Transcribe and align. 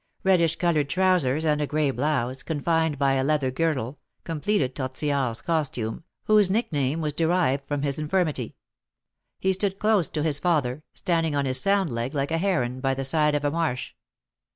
Reddish 0.23 0.55
coloured 0.55 0.89
trousers 0.89 1.45
and 1.45 1.61
a 1.61 1.67
gray 1.67 1.91
blouse, 1.91 2.41
confined 2.41 2.97
by 2.97 3.13
a 3.13 3.23
leather 3.23 3.51
girdle, 3.51 3.99
completed 4.23 4.75
Tortillard's 4.75 5.41
costume, 5.41 6.03
whose 6.23 6.49
nickname 6.49 7.01
was 7.01 7.13
derived 7.13 7.67
from 7.67 7.83
his 7.83 7.99
infirmity. 7.99 8.55
He 9.39 9.53
stood 9.53 9.77
close 9.77 10.09
to 10.09 10.23
his 10.23 10.39
father, 10.39 10.81
standing 10.95 11.35
on 11.35 11.45
his 11.45 11.61
sound 11.61 11.91
leg 11.91 12.15
like 12.15 12.31
a 12.31 12.39
heron 12.39 12.79
by 12.79 12.95
the 12.95 13.05
side 13.05 13.35
of 13.35 13.45
a 13.45 13.51
marsh. 13.51 13.93